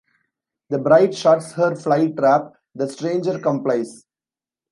The 0.71 0.79
bride 0.79 1.13
shuts 1.13 1.51
her 1.51 1.75
fly 1.75 2.07
trap; 2.09 2.53
the 2.73 2.89
stranger 2.89 3.37
complies. 3.37 4.03